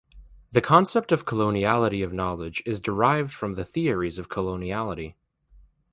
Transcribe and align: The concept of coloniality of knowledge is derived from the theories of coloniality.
The 0.51 0.61
concept 0.61 1.11
of 1.11 1.25
coloniality 1.27 2.01
of 2.03 2.11
knowledge 2.11 2.63
is 2.65 2.79
derived 2.79 3.31
from 3.31 3.53
the 3.53 3.63
theories 3.63 4.17
of 4.17 4.29
coloniality. 4.29 5.13